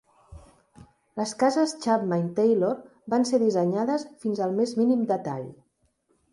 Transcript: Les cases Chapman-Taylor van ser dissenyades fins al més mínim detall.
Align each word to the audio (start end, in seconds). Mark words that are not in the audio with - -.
Les 1.21 1.33
cases 1.43 1.75
Chapman-Taylor 1.83 2.73
van 3.17 3.29
ser 3.33 3.43
dissenyades 3.45 4.09
fins 4.25 4.45
al 4.49 4.59
més 4.61 4.77
mínim 4.83 5.09
detall. 5.17 5.49